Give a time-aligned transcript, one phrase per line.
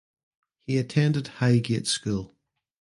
[0.65, 2.35] He attended Highgate School.